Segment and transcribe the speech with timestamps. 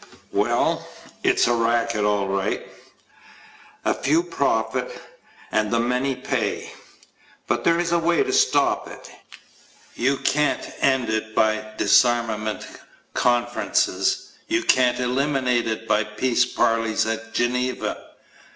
[0.31, 0.87] WELL,
[1.21, 2.67] it's a racket, all right.
[3.85, 4.99] A few profit
[5.51, 6.71] and the many pay.
[7.45, 9.11] But there is a way to stop it.
[9.93, 12.65] You can't end it by disarmament
[13.13, 14.31] conferences.
[14.47, 17.95] You can't eliminate it by peace parleys at Geneva.